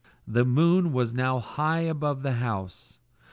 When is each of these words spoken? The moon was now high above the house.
The 0.27 0.43
moon 0.43 0.93
was 0.93 1.13
now 1.13 1.37
high 1.37 1.81
above 1.81 2.23
the 2.23 2.31
house. 2.31 2.97